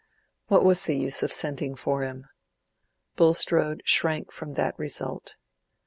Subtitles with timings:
[0.47, 2.25] What was the use of sending for him?
[3.17, 5.35] Bulstrode shrank from that result.